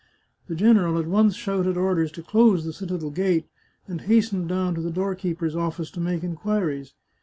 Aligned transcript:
The 0.47 0.55
gen 0.55 0.77
eral 0.77 0.99
at 0.99 1.05
once 1.05 1.35
shouted 1.35 1.77
orders 1.77 2.11
to 2.13 2.23
close 2.23 2.65
the 2.65 2.73
citadel 2.73 3.11
gate, 3.11 3.45
and 3.87 4.01
hastened 4.01 4.49
down 4.49 4.73
to 4.73 4.81
the 4.81 4.89
doorkeeper's 4.89 5.55
office 5.55 5.91
to 5.91 5.99
make 5.99 6.23
inquiries. 6.23 6.95